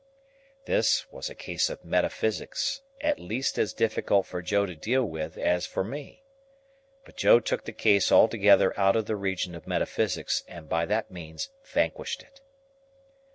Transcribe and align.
This 0.65 1.05
was 1.11 1.29
a 1.29 1.35
case 1.35 1.69
of 1.69 1.85
metaphysics, 1.85 2.81
at 3.01 3.19
least 3.19 3.59
as 3.59 3.71
difficult 3.71 4.25
for 4.25 4.41
Joe 4.41 4.65
to 4.65 4.73
deal 4.73 5.05
with 5.05 5.37
as 5.37 5.67
for 5.67 5.83
me. 5.83 6.23
But 7.05 7.15
Joe 7.15 7.39
took 7.39 7.65
the 7.65 7.71
case 7.71 8.11
altogether 8.11 8.73
out 8.79 8.95
of 8.95 9.05
the 9.05 9.15
region 9.15 9.53
of 9.53 9.67
metaphysics, 9.67 10.43
and 10.47 10.67
by 10.67 10.87
that 10.87 11.11
means 11.11 11.49
vanquished 11.71 12.23
it. 12.23 12.41